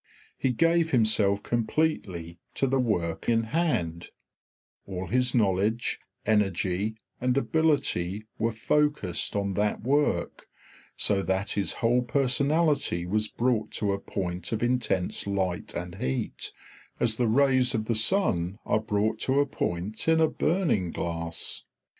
He 0.35 0.49
gave 0.49 0.89
himself 0.89 1.43
completely 1.43 2.39
to 2.55 2.65
the 2.65 2.79
work 2.79 3.29
in 3.29 3.43
hand; 3.43 4.09
all 4.87 5.05
his 5.05 5.35
knowledge, 5.35 5.99
energy, 6.25 6.95
and 7.19 7.37
ability 7.37 8.25
were 8.39 8.51
focussed 8.51 9.35
on 9.35 9.53
that 9.53 9.83
work, 9.83 10.47
so 10.97 11.21
that 11.21 11.51
his 11.51 11.73
whole 11.85 12.01
personality 12.01 13.05
was 13.05 13.27
brought 13.27 13.69
to 13.73 13.93
a 13.93 13.99
point 13.99 14.51
of 14.51 14.63
intense 14.63 15.27
light 15.27 15.75
and 15.75 15.93
heat, 16.01 16.51
as 16.99 17.17
the 17.17 17.27
rays 17.27 17.75
of 17.75 17.85
the 17.85 17.93
sun 17.93 18.57
are 18.65 18.81
brought 18.81 19.19
to 19.19 19.39
a 19.39 19.45
point 19.45 20.07
in 20.07 20.19
a 20.19 20.27
burning 20.27 20.89
glass. 20.89 21.61